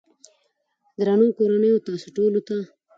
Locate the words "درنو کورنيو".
0.97-1.83